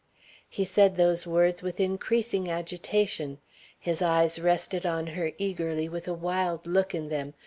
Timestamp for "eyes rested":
4.01-4.83